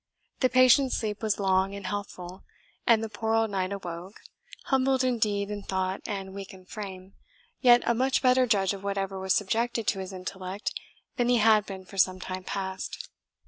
The 0.39 0.49
patient's 0.49 0.97
sleep 0.97 1.21
was 1.21 1.39
long 1.39 1.75
and 1.75 1.85
healthful, 1.85 2.43
and 2.87 3.03
the 3.03 3.07
poor 3.07 3.35
old 3.35 3.51
knight 3.51 3.71
awoke, 3.71 4.21
humbled 4.63 5.03
indeed 5.03 5.51
in 5.51 5.61
thought 5.61 6.01
and 6.07 6.33
weak 6.33 6.55
in 6.55 6.65
frame, 6.65 7.13
yet 7.59 7.83
a 7.85 7.93
much 7.93 8.23
better 8.23 8.47
judge 8.47 8.73
of 8.73 8.83
whatever 8.83 9.19
was 9.19 9.35
subjected 9.35 9.85
to 9.85 9.99
his 9.99 10.11
intellect 10.11 10.73
than 11.17 11.29
he 11.29 11.37
had 11.37 11.67
been 11.67 11.85
for 11.85 11.99
some 11.99 12.19
time 12.19 12.43
past. 12.43 13.09